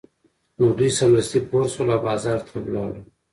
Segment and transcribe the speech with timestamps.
[0.57, 2.97] نو دوی سمدستي پورته شول او بازار ته لاړل